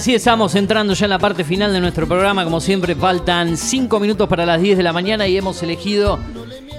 [0.00, 2.42] así estamos entrando ya en la parte final de nuestro programa.
[2.44, 6.18] Como siempre, faltan 5 minutos para las 10 de la mañana y hemos elegido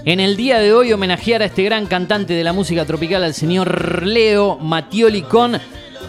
[0.05, 3.35] en el día de hoy homenajear a este gran cantante de la música tropical, al
[3.35, 5.55] señor Leo Mattioli, con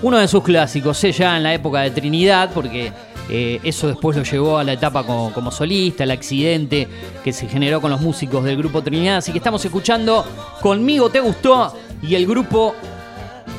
[0.00, 2.90] uno de sus clásicos, eh, ya en la época de Trinidad, porque
[3.28, 6.88] eh, eso después lo llevó a la etapa como, como solista, el accidente
[7.22, 9.18] que se generó con los músicos del grupo Trinidad.
[9.18, 10.24] Así que estamos escuchando
[10.62, 12.74] Conmigo Te Gustó y el grupo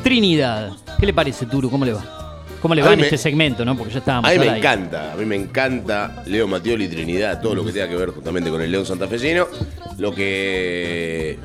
[0.03, 0.71] Trinidad.
[0.99, 1.69] ¿Qué le parece, Turu?
[1.69, 2.22] ¿Cómo le va?
[2.63, 3.77] ¿Cómo le va en me- este segmento, no?
[3.77, 7.53] Porque ya estábamos A mí me encanta, a mí me encanta Leo Matioli Trinidad, todo
[7.55, 9.47] lo que tenga que ver justamente con el León santafesino,
[9.97, 11.37] lo que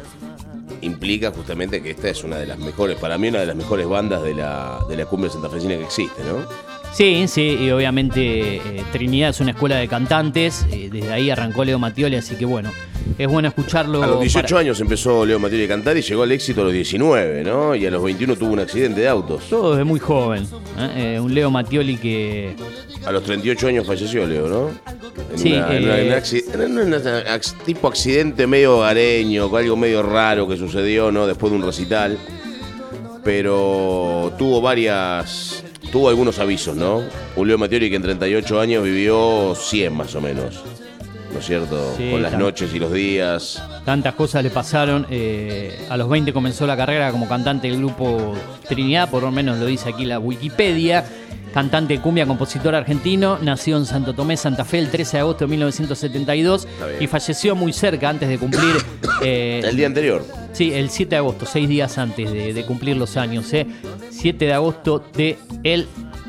[0.83, 3.89] implica justamente que esta es una de las mejores, para mí una de las mejores
[3.89, 6.47] bandas de la, de la cumbia santafesina que existe, ¿no?
[6.93, 11.65] Sí, sí, y obviamente eh, Trinidad es una escuela de cantantes, eh, desde ahí arrancó
[11.65, 12.73] Leo Mattioli, así que bueno,
[13.17, 14.03] es bueno escucharlo.
[14.03, 16.65] A los 18 para- años empezó Leo Matioli a cantar y llegó al éxito a
[16.65, 17.75] los 19, ¿no?
[17.77, 19.45] Y a los 21 tuvo un accidente de autos.
[19.49, 20.45] Todo desde muy joven.
[20.97, 21.21] ¿eh?
[21.23, 22.57] Un Leo Mattioli que.
[23.07, 24.71] A los 38 años falleció Leo, ¿no?
[25.33, 30.57] En Sí, una- en una- en acci- tipo accidente medio hogareño, algo medio raro que
[30.57, 31.27] sucedió, ¿no?
[31.29, 32.19] Después de un recital.
[33.25, 35.65] Pero tuvo varias.
[35.93, 37.03] Tuvo algunos avisos, ¿no?
[37.43, 40.63] Leo Mattioli que en 38 años vivió 100 más o menos.
[41.33, 41.95] ¿No es cierto?
[41.97, 43.63] Sí, Con las noches y los días.
[43.85, 45.07] Tantas cosas le pasaron.
[45.11, 48.35] eh, a los 20 comenzó la carrera como cantante del grupo
[48.69, 51.05] Trinidad, por lo menos lo dice aquí la Wikipedia.
[51.53, 55.51] Cantante cumbia, compositor argentino, nació en Santo Tomé, Santa Fe, el 13 de agosto de
[55.51, 57.03] 1972 bien.
[57.03, 58.77] y falleció muy cerca antes de cumplir.
[59.23, 60.25] eh, El día anterior.
[60.53, 63.53] Sí, el 7 de agosto, seis días antes de, de cumplir los años.
[63.53, 63.67] ¿eh?
[64.11, 65.87] 7 de agosto de el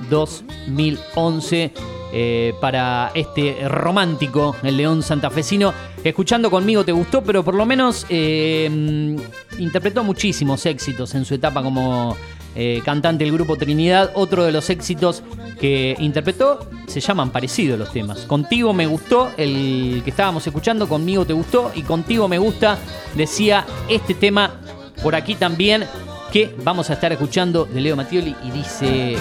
[0.09, 1.73] 2011
[2.11, 5.73] eh, para este romántico, el León Santafesino.
[6.03, 9.15] Escuchando conmigo te gustó, pero por lo menos eh,
[9.59, 12.15] interpretó muchísimos éxitos en su etapa como
[12.55, 14.11] eh, cantante del grupo Trinidad.
[14.15, 15.23] Otro de los éxitos
[15.59, 18.19] que interpretó se llaman parecidos los temas.
[18.21, 22.77] Contigo me gustó, el que estábamos escuchando, conmigo te gustó y contigo me gusta,
[23.15, 24.59] decía este tema
[25.03, 25.85] por aquí también
[26.31, 29.17] que vamos a estar escuchando de Leo Mattioli y dice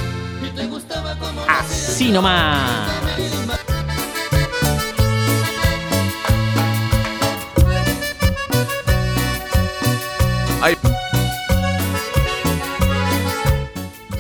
[1.49, 2.89] así nomás.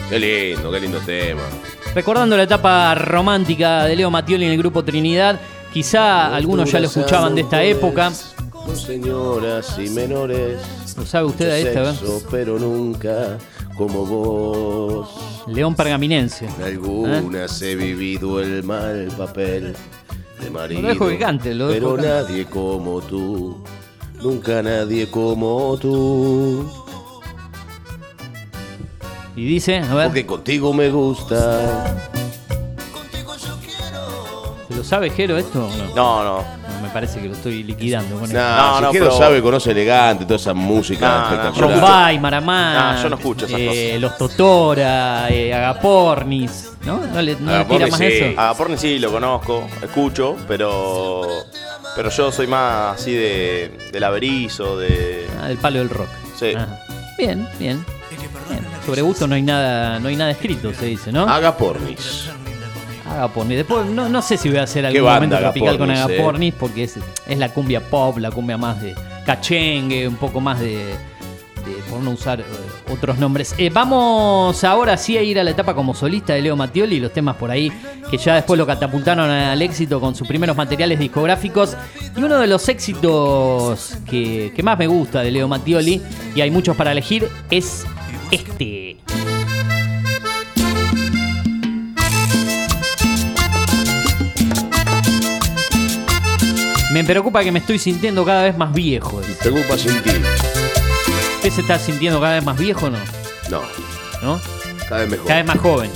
[0.08, 1.42] Qué lindo, qué lindo tema.
[1.94, 5.38] Recordando la etapa romántica de Leo Mattioli en el grupo Trinidad,
[5.72, 8.10] quizá algunos ya lo escuchaban de esta época.
[8.50, 10.60] Con señoras y menores.
[10.96, 11.94] ¿Lo sabe usted a esta?
[11.94, 13.38] sexo, pero nunca
[13.76, 15.08] como vos.
[15.46, 16.46] León Pergaminense.
[16.58, 19.74] En algunas he vivido el mal papel
[20.40, 20.82] de marido.
[20.82, 22.22] lo dejo que cante, lo dejo Pero que cante.
[22.32, 23.62] nadie como tú.
[24.22, 26.68] Nunca nadie como tú.
[29.38, 31.96] Y dice, a ver, Porque contigo me gusta.
[34.68, 35.94] ¿se lo sabe Jero esto o no?
[35.94, 36.58] No, no.
[36.68, 38.62] No, me parece que lo estoy liquidando con Nah, esto.
[38.70, 41.70] No, si no, quiero pero- sabe, conoce elegante, toda esa música No, no, espectacular.
[41.80, 42.94] Rombay, Maramá.
[42.96, 46.72] No, yo no escucho esas eh, Los Totora, eh, Agapornis.
[46.84, 47.00] ¿No?
[47.06, 48.04] ¿No le, no le Agapornis, tira más sí.
[48.06, 48.40] eso?
[48.40, 51.22] A Porni sí lo conozco, escucho, pero.
[51.96, 53.78] Pero yo soy más así de.
[53.92, 55.26] del averizo, de.
[55.40, 56.08] Ah, del palo del rock.
[56.38, 56.52] Sí.
[56.56, 56.80] Ajá.
[57.18, 57.84] Bien, bien.
[58.88, 61.28] Sobre gusto no hay nada, no hay nada escrito, se dice, ¿no?
[61.28, 62.30] Haga pornis.
[63.06, 63.58] Agapornis.
[63.58, 66.20] Después no, no sé si voy a hacer algún momento tropical con Agapornis, eh.
[66.22, 66.94] Agapornis, porque es,
[67.26, 68.94] es la cumbia pop, la cumbia más de
[69.26, 72.44] cachengue, un poco más de, de- por no usar eh,
[72.90, 73.54] otros nombres.
[73.58, 77.00] Eh, vamos ahora sí a ir a la etapa como solista de Leo Mattioli y
[77.00, 77.70] los temas por ahí
[78.10, 81.76] que ya después lo catapultaron al éxito con sus primeros materiales discográficos.
[82.16, 86.00] Y uno de los éxitos que, que más me gusta de Leo Mattioli,
[86.34, 87.84] y hay muchos para elegir, es
[88.30, 88.77] este.
[96.98, 99.20] Me preocupa que me estoy sintiendo cada vez más viejo.
[99.20, 99.38] dice.
[99.40, 100.10] Preocupa sin ti.
[101.36, 102.98] ¿Usted se está sintiendo cada vez más viejo o no?
[103.48, 103.62] No,
[104.20, 104.40] ¿No?
[104.88, 105.26] cada vez mejor.
[105.28, 105.90] Cada vez más joven.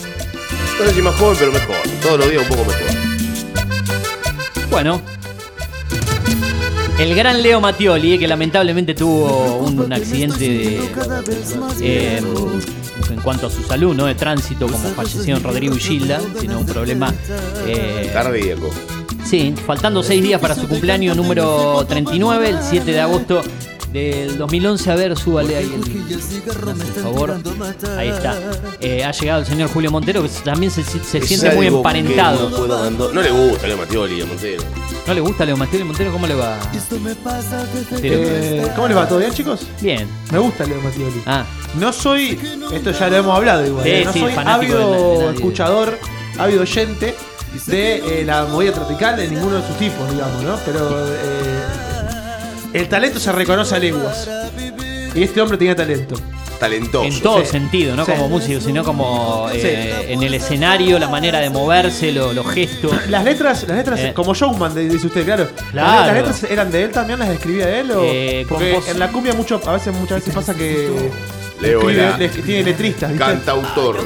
[0.78, 1.76] No sé si más joven, pero mejor.
[2.04, 2.86] Todos los días un poco mejor.
[4.70, 5.02] Bueno.
[7.00, 10.90] El gran Leo Mattioli, eh, que lamentablemente tuvo un, accidente de,
[11.80, 12.22] eh,
[13.10, 16.66] en cuanto a su salud, no de tránsito, como fallecieron Rodrigo y Gilda, sino un
[16.66, 17.12] problema
[17.66, 18.70] eh, Cardíaco.
[19.32, 23.40] Sí, faltando seis días para su cumpleaños número 39, el 7 de agosto
[23.90, 24.90] del 2011.
[24.90, 25.80] A ver, súbale ahí el,
[26.44, 27.40] por favor.
[27.96, 28.36] Ahí está.
[28.78, 31.78] Eh, ha llegado el señor Julio Montero, que también se, se Es siente muy algo
[31.78, 32.44] emparentado.
[32.46, 33.14] que No, puedo abandonar.
[33.14, 34.62] No le gusta Leo Matioli a Montero.
[35.06, 36.12] ¿No le gusta Leo Matioli Montero?
[36.12, 36.58] ¿Cómo le va?
[38.02, 39.08] Eh, ¿Cómo les va?
[39.08, 39.60] ¿Todo bien, chicos?
[39.80, 40.06] Bien.
[40.30, 41.22] Me gusta Leo Mattioli.
[41.24, 41.46] Ah,
[41.78, 42.38] No soy,
[42.70, 44.98] esto ya lo hemos hablado igual, Sí, eh, no sí, soy fanático ávido de la-
[45.14, 45.34] de nadie.
[45.36, 45.98] escuchador,
[46.38, 47.14] ávido oyente
[47.66, 50.56] de eh, la movida tropical de ninguno de sus tipos, digamos, ¿no?
[50.64, 51.60] Pero eh,
[52.74, 54.28] el talento se reconoce a leguas.
[55.14, 56.14] Y este hombre tenía talento.
[56.58, 57.04] Talentoso.
[57.04, 57.46] en todo sí.
[57.50, 58.12] sentido, no Sí.
[58.12, 63.08] como músico, sino como eh, en el escenario, la manera de moverse, lo- los gestos.
[63.08, 64.12] Las letras, las letras, Eh.
[64.14, 65.48] como showman, dice usted, claro.
[65.72, 66.06] Las- Claro.
[66.06, 69.08] Las, letras eran de él también, las escribía él o Eh, porque compos- en la
[69.10, 70.88] cumbia mucho, a veces muchas veces pasa que
[71.60, 73.24] Leo escribe- era le- tiene letristas, ¿viste?
[73.24, 73.96] Cantautor.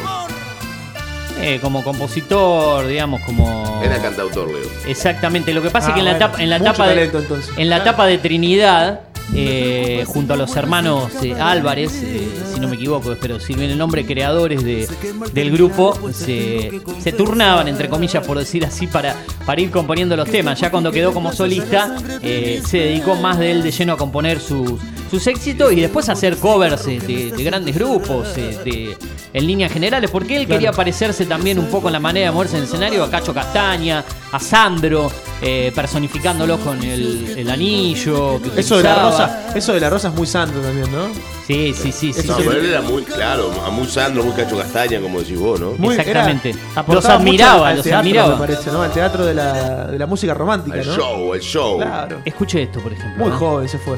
[1.46, 3.80] Eh, como compositor, digamos, como.
[3.84, 4.68] Era cantautor, Leo.
[4.88, 5.54] Exactamente.
[5.54, 6.26] Lo que pasa Ah, es que en la bueno.
[6.26, 7.50] etapa, en la etapa de, talento, entonces.
[7.56, 7.90] en la Claro.
[7.90, 9.00] etapa de Trinidad,
[9.34, 13.70] eh, junto a los hermanos eh, Álvarez, eh, si no me equivoco, espero si bien
[13.70, 14.88] el nombre, creadores de,
[15.32, 19.14] del grupo, se, se turnaban, entre comillas, por decir así, para,
[19.44, 20.58] para ir componiendo los temas.
[20.60, 24.40] Ya cuando quedó como solista, eh, se dedicó más de él de lleno a componer
[24.40, 24.80] sus,
[25.10, 28.96] sus éxitos y después hacer covers eh, de, de grandes grupos, eh, de-
[29.32, 32.56] en líneas generales, porque él quería parecerse también un poco en la manera de moverse
[32.56, 35.10] en el escenario a Cacho Castaña, a Sandro,
[35.42, 38.40] eh, personificándolos con el, el anillo.
[38.40, 41.08] Que Eso de la rosa, eso de la rosa es muy santo también, ¿no?
[41.46, 42.12] Sí, sí, sí.
[42.12, 42.42] sí, No, sí.
[42.46, 45.72] pero él era muy, claro, a muy Sandro, muy Cacho Castaña, como decís vos, ¿no?
[45.78, 46.50] Muy- Exactamente.
[46.50, 48.32] era- Los admiraba, al los teatro, admiraba.
[48.34, 48.82] Me parece, ¿no?
[48.82, 50.96] Al teatro de la, de la música romántica, El ¿no?
[50.96, 51.76] show, el show.
[51.76, 52.22] Claro.
[52.24, 53.22] Escuche esto, por ejemplo.
[53.22, 53.38] Muy ¿no?
[53.38, 53.96] joven se fue.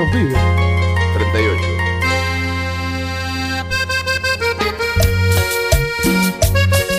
[0.00, 0.34] Un pibe.
[1.14, 1.60] 38.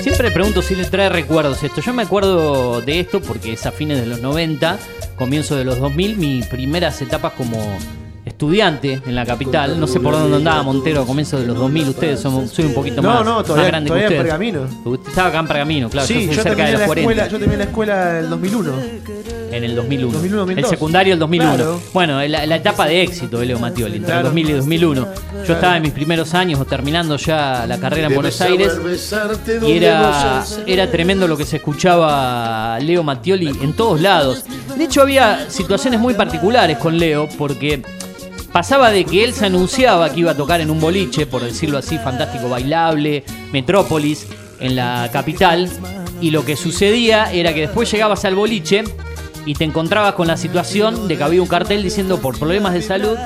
[0.01, 1.81] Siempre pregunto si le trae recuerdos esto.
[1.81, 4.77] Yo me acuerdo de esto porque es a fines de los 90,
[5.17, 7.57] comienzo de los 2000, mis primeras etapas como
[8.25, 9.79] estudiante en la capital.
[9.79, 11.89] No sé por dónde andaba Montero a comienzos de los 2000.
[11.89, 14.33] Ustedes son, soy un poquito No, más, no, más todavía- grande todavía que en ustedes.
[14.39, 14.81] Pergamino.
[14.91, 16.07] Usted estaba acá en Pergamino, claro.
[16.07, 17.11] sí, yo fui yo cerca de terminé, los la 40.
[17.11, 18.71] escuela, yo terminé la escuela en el 2001.
[19.53, 20.11] En el 2001.
[20.13, 20.69] 2001, el 2002.
[20.69, 21.55] secundario el 2001.
[21.55, 21.81] Claro.
[21.93, 24.27] Bueno, la, la etapa de éxito de Leo Mattioli, entre el Claro.
[24.29, 25.07] 2000 y 2001.
[25.47, 28.73] Yo estaba en mis primeros años o terminando ya la carrera en Buenos Aires.
[29.65, 34.43] Y era, era tremendo lo que se escuchaba Leo Mattioli en todos lados.
[34.75, 37.83] De hecho, había situaciones muy particulares con Leo, porque
[38.51, 41.77] pasaba de que él se anunciaba que iba a tocar en un boliche, por decirlo
[41.77, 44.25] así, fantástico bailable, Metrópolis,
[44.59, 45.69] en la capital,
[46.21, 48.83] y lo que sucedía era que después llegabas al boliche
[49.45, 52.81] y te encontrabas con la situación de que había un cartel diciendo por problemas de
[52.81, 53.17] salud,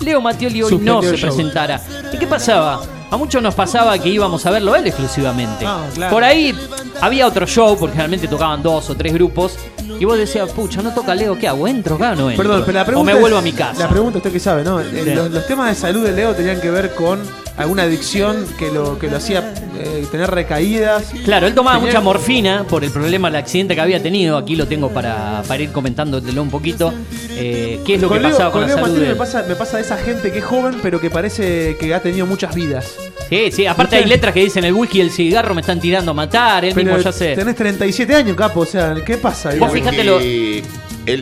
[0.00, 1.28] Leo Mattioli hoy Suspendió no se show.
[1.28, 1.80] presentara.
[2.12, 2.80] ¿Y qué pasaba?
[3.10, 5.64] A muchos nos pasaba que íbamos a verlo a él exclusivamente.
[5.66, 6.12] Ah, claro.
[6.12, 6.54] Por ahí
[7.00, 9.56] había otro show, porque generalmente tocaban dos o tres grupos,
[9.98, 11.66] y vos decías, pucha, no toca Leo, ¿qué hago?
[11.68, 12.44] ¿Entro acá o no entro?
[12.44, 13.80] Perdón, pero la o pregunta me es- vuelvo a mi casa.
[13.82, 14.80] La pregunta usted que sabe, ¿no?
[14.80, 14.86] Sí.
[15.14, 17.20] Los, los temas de salud de Leo tenían que ver con
[17.56, 21.12] alguna adicción que lo, que lo hacía eh, tener recaídas.
[21.24, 24.36] Claro, él tomaba mucha morfina por el problema del accidente que había tenido.
[24.38, 26.92] Aquí lo tengo para, para ir comentándotelo un poquito.
[27.30, 29.44] Eh, ¿Qué es lo que Leo, pasaba con, con la Leo salud de me pasa,
[29.48, 32.54] me pasa de esa gente que es joven, pero que parece que ha tenido muchas
[32.54, 32.94] vidas.
[33.28, 36.10] Sí, sí, aparte hay letras que dicen el whisky y el cigarro me están tirando
[36.10, 36.64] a matar.
[36.64, 37.34] Él Pero mismo ya se.
[37.36, 39.50] tenés 37 años, capo, o sea, ¿qué pasa?
[39.58, 40.64] Vos fijate lo- él,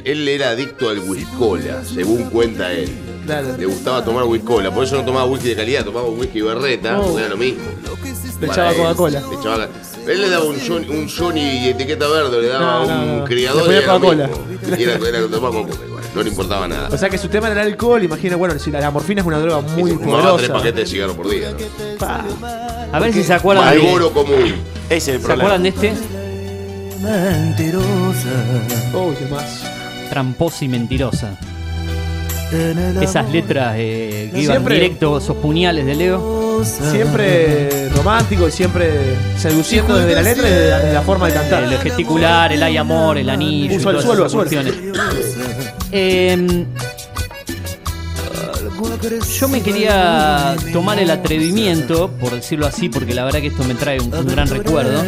[0.05, 2.89] él era adicto al whiskola, según cuenta él.
[3.29, 3.57] Claro.
[3.59, 7.19] Le gustaba tomar whiskola, por eso no tomaba whisky de calidad, tomaba whisky berreta, Oh.
[7.19, 7.61] era lo mismo.
[8.41, 9.21] Le echaba él, Coca-Cola.
[9.31, 9.69] le echaba-
[10.07, 13.25] Él le daba un Johnny, un Johnny etiqueta verde, le daba No, no, un no.
[13.25, 14.31] criador Le ponía y era lo Coca-Cola.
[14.79, 16.89] Y era, era tomaba Coca-Cola no le importaba nada.
[16.91, 19.27] O sea que su tema era el alcohol, imagina, bueno, si la, la morfina es
[19.27, 20.53] una droga muy se fumaba tres poderosa.
[20.55, 21.51] paquetes de cigarro por día.
[21.51, 21.99] ¿no?
[21.99, 22.25] Pa.
[22.91, 24.11] A ver si se acuerdan de.
[24.13, 24.55] Común.
[24.89, 25.35] Ese es el ¿Se problema.
[25.55, 25.93] acuerdan de este?
[28.95, 29.63] Oh, qué más.
[30.11, 31.39] Tramposa y mentirosa.
[33.01, 36.49] Esas letras eh, que iban Siempre- directo, esos puñales de Leo.
[36.65, 38.91] Siempre romántico y siempre
[39.37, 41.63] seduciendo desde la letra y desde la, desde la forma de cantar.
[41.65, 43.77] El gesticular, el hay amor, el anillo.
[43.77, 44.75] Uso suelo, cuestiones.
[45.93, 46.67] Eh,
[49.39, 53.75] yo me quería tomar el atrevimiento, por decirlo así, porque la verdad que esto me
[53.75, 55.03] trae un, un gran recuerdo,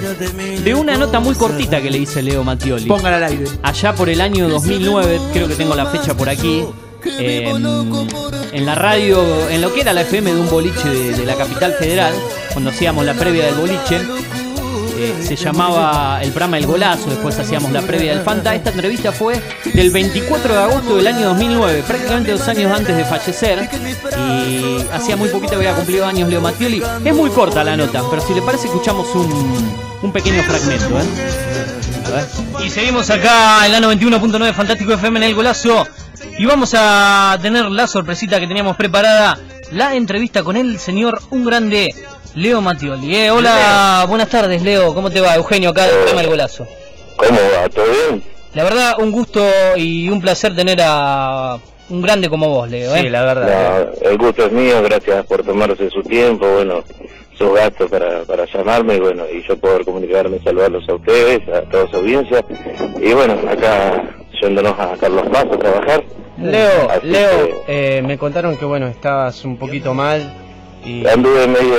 [0.64, 2.86] de una nota muy cortita que le hice Leo Mattioli.
[2.86, 3.44] Póngala al aire.
[3.62, 6.64] Allá por el año 2009, creo que tengo la fecha por aquí,
[7.04, 8.08] en,
[8.52, 11.34] en la radio, en lo que era la FM de un boliche de, de la
[11.36, 12.12] capital federal,
[12.52, 14.00] cuando hacíamos la previa del boliche.
[14.98, 18.54] eh, se llamaba el programa El Golazo, después hacíamos la previa del Fanta.
[18.54, 19.40] Esta entrevista fue
[19.72, 23.68] del 24 de agosto del año 2009, prácticamente dos años antes de fallecer.
[24.18, 26.82] Y hacía muy poquito que había cumplido años Leo Mattioli.
[27.04, 31.00] Es muy corta la nota, pero si le parece, escuchamos un, un pequeño fragmento.
[31.00, 31.04] ¿eh?
[32.06, 32.26] A ver.
[32.66, 35.86] Y seguimos acá en la 91.9 Fantástico FM en El Golazo.
[36.40, 39.38] Y vamos a tener la sorpresita que teníamos preparada,
[39.72, 41.94] la entrevista con el señor, un grande,
[42.34, 43.14] Leo Mattioli.
[43.14, 45.34] Eh, hola, buenas tardes Leo, ¿cómo te va?
[45.34, 46.66] Eugenio acá tema El Golazo.
[47.16, 47.68] ¿Cómo va?
[47.68, 48.22] ¿Todo bien?
[48.54, 49.44] La verdad, un gusto
[49.76, 51.58] y un placer tener a
[51.90, 52.96] un grande como vos, Leo.
[52.96, 53.00] ¿eh?
[53.02, 53.90] Sí, la verdad.
[54.00, 56.82] No, el gusto es mío, gracias por tomarse su tiempo, bueno,
[57.36, 61.60] sus gastos para, para llamarme y bueno, y yo poder comunicarme, saludarlos a ustedes, a
[61.68, 62.42] toda su audiencia.
[62.98, 64.04] Y bueno, acá
[64.40, 66.02] yéndonos a Carlos Paz a trabajar.
[66.42, 70.32] Leo, Así Leo, eh, me contaron que bueno, estabas un poquito mal
[70.84, 71.06] y...
[71.06, 71.76] Anduve medio,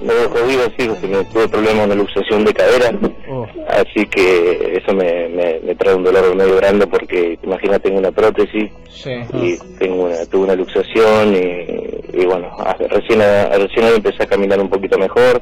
[0.00, 2.92] medio jodido, sí, porque me tuve problemas de luxación de cadera,
[3.32, 7.98] Oh, así que eso me, me, me trae un dolor medio grande porque, imagínate, tengo
[8.00, 9.12] una prótesis sí.
[9.34, 14.58] y tengo una, tuve una luxación y, y bueno, hace- recién, recién empecé a caminar
[14.60, 15.40] un poquito mejor,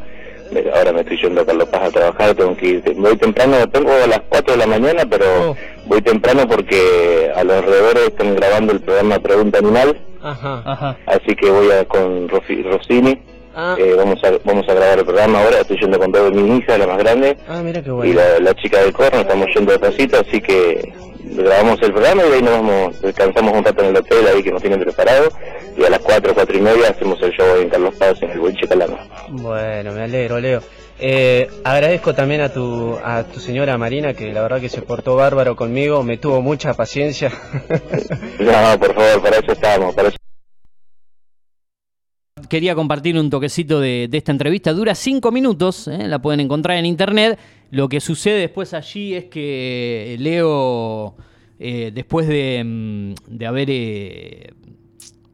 [0.53, 3.67] Me- ahora me estoy yendo a Carlos Paz a trabajar, tengo que ir, voy temprano,
[3.71, 5.57] tengo a las 4 de la mañana, pero Oh.
[5.89, 10.63] Voy temprano porque a los alrededores están grabando el programa Pregunta Animal, Ajá.
[10.65, 10.97] Ajá.
[11.07, 13.21] así que voy a con Rofi- Rossini,
[13.61, 16.59] Ah, eh, vamos, a, vamos a grabar el programa ahora, estoy yendo con todo mi
[16.59, 18.15] hija, la más grande, ah, mira qué y bueno.
[18.21, 20.93] la, la chica del corno, estamos yendo de pasito, así que
[21.25, 24.45] grabamos el programa y de ahí nos vamos, descansamos un rato en el hotel ahí
[24.45, 25.29] que nos tienen preparado
[25.77, 28.39] y a las 4, 4 y media hacemos el show en Carlos Paz en el
[28.39, 28.99] Boliche Calama.
[29.31, 30.61] Bueno, me alegro, Leo.
[31.01, 35.15] Eh, agradezco también a tu, a tu señora Marina, que la verdad que se portó
[35.15, 37.31] bárbaro conmigo, me tuvo mucha paciencia.
[38.41, 40.17] No, por favor, para eso estamos, para eso
[42.49, 44.73] Quería compartir un toquecito de, de esta entrevista.
[44.73, 46.09] Dura cinco minutos, ¿eh?
[46.09, 47.39] la pueden encontrar en internet.
[47.71, 51.15] Lo que sucede después allí es que Leo,
[51.59, 54.55] eh, después de, mm, de haber eh,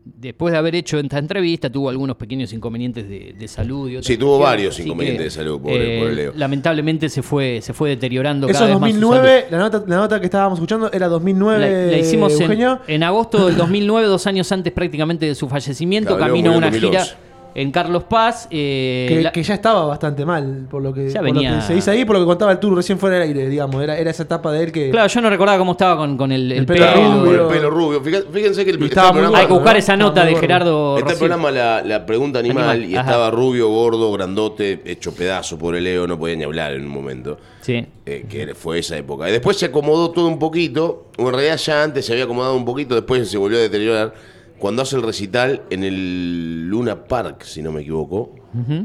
[0.04, 3.88] después de haber hecho esta entrevista, tuvo algunos pequeños inconvenientes de, de salud.
[3.88, 6.32] Y otras Sí, tuvo varios inconvenientes que, de salud, pobre- eh, pobre Leo.
[6.37, 9.96] Lamentablemente se fue, se fue deteriorando Eso cada es vez más 2009, la nota, la
[9.96, 11.58] nota que estábamos escuchando era 2009.
[11.87, 12.38] la, la hicimos
[12.87, 16.16] en, agosto del 2009, dos años antes prácticamente de su fallecimiento.
[16.16, 17.14] Claro, camino a una gira 2011.
[17.54, 18.49] En Carlos Paz.
[18.50, 21.54] eh, Que, la- que ya estaba bastante mal, por lo que, Ya por lo venía-
[21.56, 23.82] que se dice ahí, por lo que contaba el tour recién fuera del aire, digamos.
[23.82, 24.90] Era, era esa etapa de él que.
[24.90, 26.87] Claro, yo no recordaba cómo estaba con, con el, el El pelo.
[26.94, 27.42] rubio.
[27.49, 28.00] el pelo rubio.
[28.02, 29.78] Fíjate- Fíjense que el, este estaba muy programa- Hay que buscar ¿no?
[29.78, 30.40] esa nota de gordo.
[30.40, 31.18] Gerardo Este Rossini.
[31.28, 33.08] programa, la, la pregunta animal, Animal, y ajá.
[33.11, 36.88] estaba rubio, gordo, grandote, hecho pedazo por el Leo, no podía ni hablar en un
[36.90, 37.38] momento.
[37.61, 37.87] Sí.
[38.06, 39.26] eh, que fue esa época.
[39.28, 42.54] Y después se acomodó todo un poquito, o en realidad ya antes se había acomodado
[42.56, 44.12] un poquito, después se volvió a deteriorar.
[44.58, 48.34] Cuando hace el recital en el Luna Park, si no me equivoco.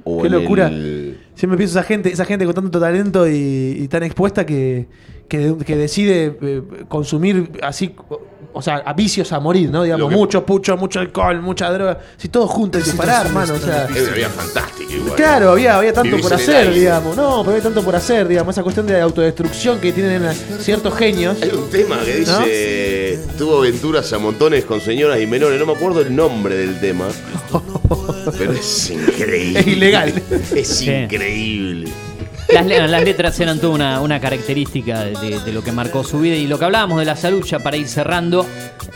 [0.04, 0.68] o Qué en locura.
[0.68, 4.88] el- Siempre pienso esa gente, esa gente con tanto talento y, y tan expuesta que,
[5.28, 7.94] que, que decide eh, consumir así,
[8.54, 9.84] o sea, a vicios a morir, ¿no?
[9.84, 12.00] Digamos, que- mucho pucho, mucho alcohol, mucha droga.
[12.18, 13.54] Si todo junto y disparar, hermano.
[13.54, 15.16] O sea, vida fantástica igual.
[15.16, 17.16] Claro, había, había tanto Vivís por hacer, digamos.
[17.16, 18.56] No, pero había tanto por hacer, digamos.
[18.56, 20.24] Esa cuestión de autodestrucción que tienen
[20.60, 21.42] ciertos genios.
[21.42, 25.74] Hay un tema que dice, tuvo aventuras a montones con señoras y menores, no me
[25.74, 27.08] acuerdo el nombre del tema,
[28.38, 29.60] pero es increíble.
[29.60, 30.14] Es ilegal.
[30.56, 30.90] Es Sí.
[30.92, 31.90] increíble.
[32.54, 36.36] Las, le- las letras eran toda una, una característica de, lo que marcó su vida.
[36.36, 38.46] Y lo que hablábamos de la salud, ya para ir cerrando,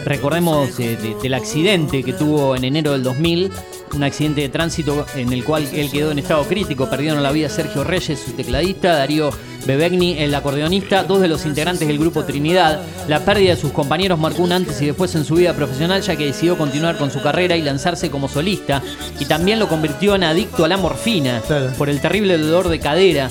[0.06, 3.52] recordemos de- del accidente que tuvo en enero del 2000,
[3.94, 6.90] un accidente de tránsito en el cual él quedó en estado crítico.
[6.90, 9.30] Perdieron la vida Sergio Reyes, su tecladista, Darío
[9.68, 12.82] Bebegni, el acordeonista, dos de los integrantes del grupo Trinidad.
[13.08, 16.16] La pérdida de sus compañeros marcó un antes y después en su vida profesional, ya
[16.16, 18.82] que decidió continuar con su carrera y lanzarse como solista.
[19.20, 21.42] Y también lo convirtió en adicto a la morfina
[21.78, 23.30] por el terrible dolor de cadera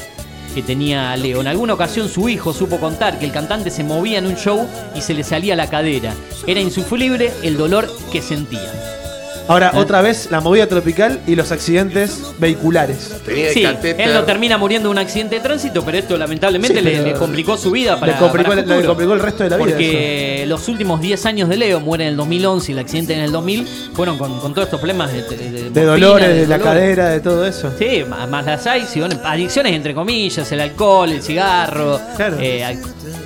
[0.55, 1.41] que tenía Leo.
[1.41, 4.69] En alguna ocasión su hijo supo contar que el cantante se movía en un show
[4.95, 6.15] y se le salía la cadera.
[6.47, 9.02] Era insufrible el dolor que sentía.
[9.49, 9.79] Ahora, ¿Eh?
[9.79, 13.11] otra vez, la movida tropical y los accidentes vehiculares.
[13.25, 14.09] Tenía Sí, catéter.
[14.09, 17.05] él no termina muriendo de un accidente de tránsito, pero esto lamentablemente Sí, le, pero-
[17.05, 18.89] le complicó su vida para le, complicó, para le- futuro.
[18.89, 19.67] complicó el resto de la vida.
[19.69, 23.21] Porque los últimos 10 años de Leo, muere en el 2011 y el accidente en
[23.21, 25.71] el 2000, fueron con, con todos estos problemas de, de- de eso.
[25.71, 26.73] De morfina, dolores, de la dolor.
[26.75, 27.73] cadera, de todo eso.
[27.79, 32.01] Sí, más, más las adicciones, adicciones entre comillas, el alcohol, el cigarro.
[32.17, 32.37] Claro.
[32.41, 32.81] eh, ac-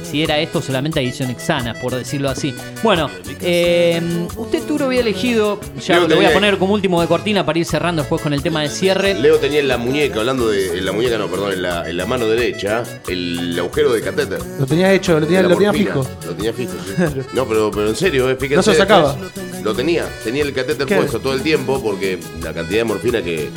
[0.06, 2.54] si era esto, solamente adicciones sanas, por decirlo así.
[2.82, 3.10] Bueno,
[3.40, 4.00] eh,
[4.36, 7.58] usted Turo había elegido, ya Leo lo voy a poner como último de cortina para
[7.58, 9.14] ir cerrando después con el tema de cierre.
[9.14, 11.96] Leo tenía en la muñeca, hablando de en la muñeca, no, perdón, en la, en
[11.96, 14.40] la mano derecha, el agujero de catéter.
[14.58, 16.06] Lo tenía hecho, lo tenía, lo fijo.
[16.26, 16.92] Lo tenía fijo, sí.
[17.32, 18.56] No, pero, pero en serio, eh, fíjense.
[18.56, 19.14] No se sacaba.
[19.14, 20.96] después, Lo tenía, tenía el catéter ¿Qué?
[20.96, 23.50] puesto todo el tiempo porque la cantidad de morfina que,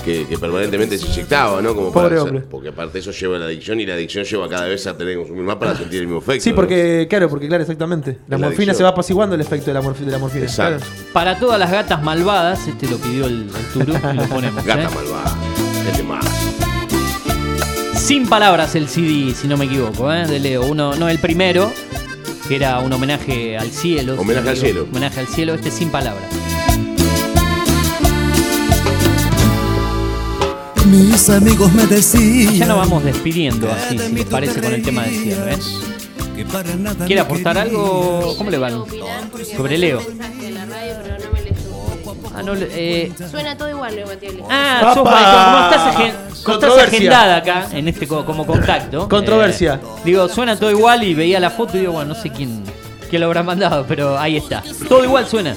[0.00, 1.74] que, que permanentemente se inyectaba, ¿no?
[1.74, 2.40] Como Pobre para hombre.
[2.50, 5.14] Porque aparte eso lleva a la adicción y la adicción lleva cada vez a tener
[5.14, 6.42] que consumir más para sentir el mismo efecto.
[6.44, 6.56] Sí, ¿no?
[6.56, 8.18] porque, claro, porque claro, exactamente.
[8.28, 8.76] La morfina adicción.
[8.76, 10.44] se va apaciguando el efecto de la, morfi- de la morfina.
[10.44, 10.84] Exacto.
[10.84, 11.02] claro.
[11.12, 14.64] Para todas las gatas malvadas, este lo pidió el, el Turu y lo ponemos.
[14.64, 14.88] Gata ¿eh?
[14.94, 15.36] malvada.
[15.90, 16.24] Este más.
[17.96, 20.26] Sin palabras el CD, si no me equivoco, ¿eh?
[20.26, 20.64] de Leo.
[20.64, 21.70] Uno, no el primero,
[22.48, 24.14] que era un homenaje al cielo.
[24.14, 24.86] si Homenaje no al cielo.
[24.90, 26.24] Homenaje al cielo, este sin palabras.
[30.88, 32.54] Mis amigos me decían.
[32.54, 35.54] Ya nos vamos despidiendo así, si les parece, con el tema de cierre.
[35.54, 35.58] ¿eh?
[37.06, 38.34] ¿Quiere aportar algo?
[38.38, 38.84] ¿Cómo le van?
[39.56, 40.00] Sobre Leo.
[42.34, 44.42] Ah, no, le- eh, Suena todo igual, Leo Matioli.
[44.48, 49.08] ah, sos, como estás, como agendada acá, en este co- como contacto.
[49.08, 49.74] Controversia.
[49.82, 52.62] eh, digo, suena todo igual y veía la foto y digo, bueno, no sé quién,
[53.10, 54.62] quién lo habrá mandado, pero ahí está.
[54.88, 55.56] Todo igual suena.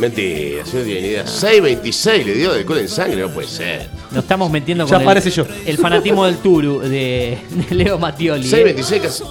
[0.00, 1.24] Mentira, si no tiene ni idea.
[1.24, 3.88] 6.26 le dio de cola en sangre, no puede ser.
[4.10, 5.46] Nos estamos metiendo Ya con parece el, yo.
[5.66, 7.38] el fanatismo del Turu de,
[7.68, 8.48] de Leo Mattioli.
[8.52, 8.74] ¿eh?
[8.76, 9.24] 6.26 casi.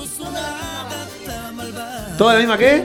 [2.17, 2.83] ¿Toda la misma qué?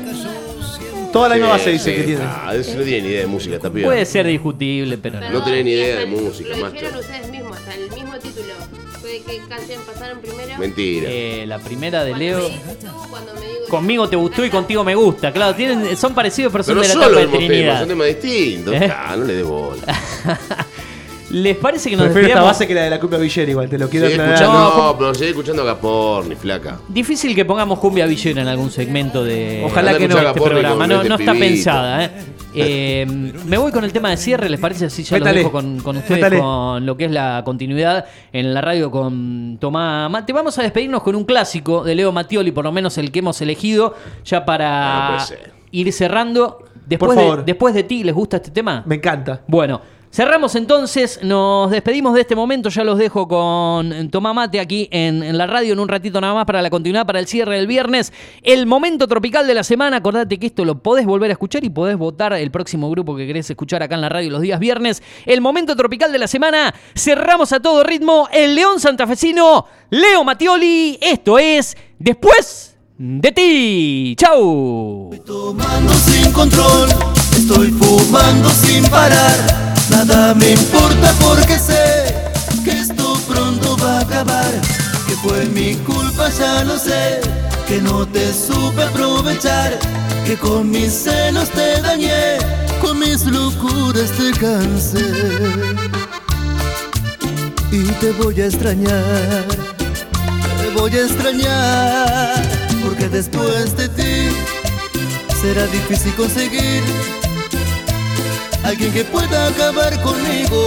[1.12, 1.96] Toda la misma base dice sí.
[1.96, 2.22] que tiene.
[2.24, 3.90] Ah, no tiene ni idea de música, está pidiendo.
[3.92, 5.30] Puede ser discutible, pero no.
[5.30, 8.54] No tenés ni idea de música, Lo dijeron ustedes mismos, hasta el mismo título.
[9.00, 10.58] ¿Fue qué canción pasaron primero?
[10.58, 11.08] Mentira.
[11.10, 12.48] Eh, la primera de Cuando Leo.
[12.48, 13.53] me cuando me.
[13.74, 15.32] Conmigo te gustó y contigo me gusta.
[15.32, 17.78] Claro, tienen, son parecidos, pero son Pero de la etapa de temas, Trinidad.
[17.80, 18.74] son temas distintos.
[18.74, 18.92] ¿Eh?
[18.94, 19.82] Ah, no le dé bola.
[21.34, 22.48] ¿Les parece que nos Prefiero esta despidamos?
[22.58, 24.34] base que la de la cumbia villera igual, te lo quiero Seguí aclarar.
[24.42, 26.78] escuchando, No, no, pero seguí escuchando a Gaporni, flaca.
[26.88, 30.16] Difícil que pongamos cumbia villera en algún segmento de, Ojalá que no.
[30.18, 30.76] este programa.
[30.78, 31.46] con No, este no está pibito.
[31.54, 32.04] pensada.
[32.04, 32.10] ¿eh?
[32.56, 33.04] Eh,
[33.46, 34.84] me voy con el tema de cierre, ¿les parece?
[34.84, 35.32] Así ya Métale.
[35.32, 36.38] lo dejo con, con ustedes Métale.
[36.40, 40.32] con lo que es la continuidad en la radio con Tomás Mate.
[40.32, 43.40] Vamos a despedirnos con un clásico de Leo Mattioli, por lo menos el que hemos
[43.40, 45.52] elegido, ya No para puede ser.
[45.72, 46.60] ir cerrando.
[46.86, 47.44] Después, Por de, favor.
[47.44, 48.84] después de ti, ¿les gusta este tema?
[48.86, 49.40] Me encanta.
[49.48, 49.80] Bueno,
[50.14, 55.24] cerramos entonces, nos despedimos de este momento, ya los dejo con Tomá Mate aquí en,
[55.24, 57.66] en la radio en un ratito nada más para la continuidad, para el cierre del
[57.66, 58.12] viernes.
[58.42, 61.70] El momento tropical de la semana, acordate que esto lo podés volver a escuchar y
[61.70, 65.02] podés votar el próximo grupo que querés escuchar acá en la radio los días viernes.
[65.26, 70.96] El momento tropical de la semana, cerramos a todo ritmo, el León Santafesino, Leo Matioli,
[71.02, 74.14] esto es Después de ti.
[74.16, 75.10] ¡Chau!
[75.24, 76.88] Tomando sin control,
[77.36, 79.63] estoy fumando sin parar.
[79.90, 82.14] Nada me importa porque sé
[82.64, 84.50] que esto pronto va a acabar.
[85.06, 87.20] Que fue mi culpa, ya lo sé.
[87.68, 89.78] Que no te supe aprovechar.
[90.24, 92.38] Que con mis celos te dañé.
[92.80, 95.04] Con mis locuras te cansé.
[97.70, 99.44] Y te voy a extrañar.
[100.62, 102.42] Te voy a extrañar.
[102.82, 104.28] Porque después de ti
[105.42, 106.82] será difícil conseguir
[108.64, 110.60] alguien que pueda acabar conmigo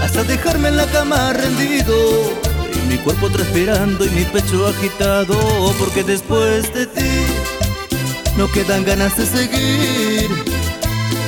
[0.00, 1.94] hasta dejarme en la cama rendido.
[2.72, 5.36] Y mi cuerpo transpirando y mi pecho agitado
[5.78, 7.10] porque después de ti
[8.36, 10.30] no quedan ganas de seguir.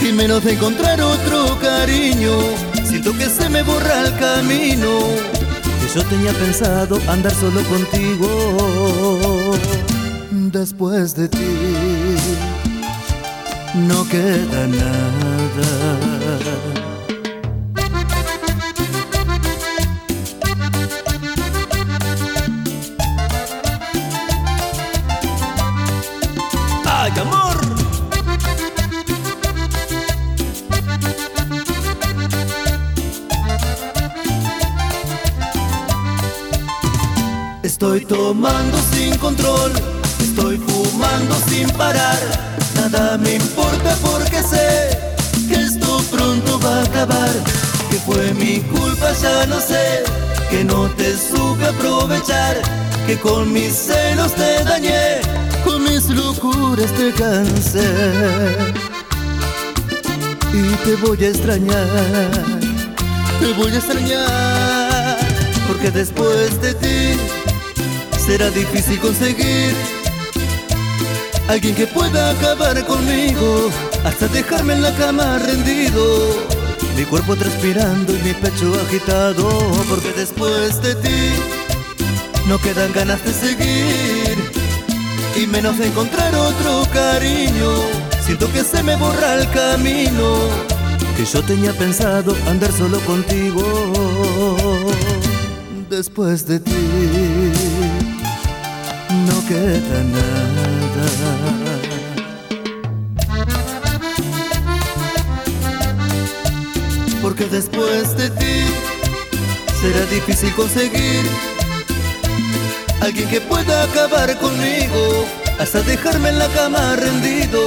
[0.01, 2.33] Y menos de encontrar otro cariño
[2.85, 5.01] siento que se me borra el camino.
[5.81, 9.57] Que yo tenía pensado andar solo contigo.
[10.31, 11.39] Después de ti
[13.75, 15.32] no queda nada.
[15.55, 15.59] ¡Ay,
[27.21, 27.59] amor!
[37.63, 39.73] Estoy tomando sin control,
[40.19, 42.19] estoy fumando sin parar.
[42.75, 45.12] Nada me importa porque sé
[46.65, 47.31] va a acabar.
[47.91, 50.03] Que fue mi culpa, ya no sé.
[50.51, 52.57] Que no te supe aprovechar.
[53.07, 55.21] Que con mis celos te dañé.
[55.65, 57.91] Con mis locuras te cansé.
[60.53, 62.31] Y te voy a extrañar.
[63.41, 65.19] Te voy a extrañar.
[65.69, 67.19] Porque después de ti
[68.27, 69.75] será difícil conseguir
[71.49, 73.71] alguien que pueda acabar conmigo
[74.05, 76.52] hasta dejarme en la cama rendido.
[77.03, 79.49] Mi cuerpo transpirando y mi pecho agitado
[79.89, 81.33] porque después de ti
[82.47, 84.53] no quedan ganas de seguir
[85.35, 87.73] y menos de encontrar otro cariño.
[88.25, 90.37] Siento que se me borra el camino
[91.17, 93.65] que yo tenía pensado andar solo contigo
[95.91, 96.73] después de ti
[99.27, 100.82] no queda nada.
[107.51, 108.65] Después de ti
[109.81, 111.23] será difícil conseguir
[113.01, 115.27] alguien que pueda acabar conmigo
[115.59, 117.61] hasta dejarme en la cama rendido.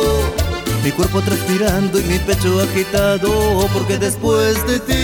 [0.83, 5.03] Mi cuerpo transpirando y mi pecho agitado, porque después de ti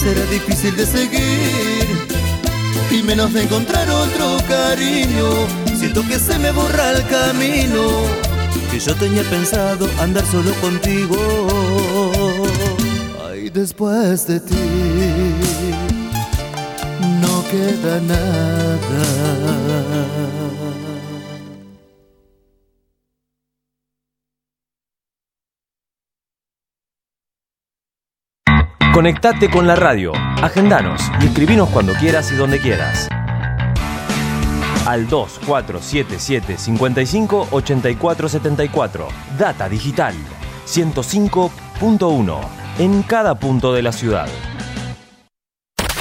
[0.00, 2.08] será difícil de seguir
[2.90, 5.46] y menos de encontrar otro cariño.
[5.78, 7.82] Siento que se me borra el camino,
[8.70, 11.93] que yo tenía pensado andar solo contigo.
[13.44, 14.54] Ay, después de ti
[17.20, 18.78] no queda nada.
[28.94, 33.08] Conectate con la radio, agendanos y escribinos cuando quieras y donde quieras.
[34.86, 39.08] Al 2477 55 84 74.
[39.36, 40.14] Data Digital
[40.66, 44.26] 105.1 en cada punto de la ciudad.